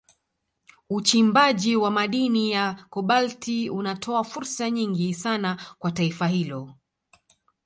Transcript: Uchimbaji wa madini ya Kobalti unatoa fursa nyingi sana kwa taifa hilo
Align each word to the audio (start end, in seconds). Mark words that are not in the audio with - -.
Uchimbaji 0.89 1.75
wa 1.75 1.91
madini 1.91 2.51
ya 2.51 2.73
Kobalti 2.89 3.69
unatoa 3.69 4.23
fursa 4.23 4.69
nyingi 4.71 5.13
sana 5.13 5.57
kwa 5.79 5.91
taifa 5.91 6.27
hilo 6.27 6.75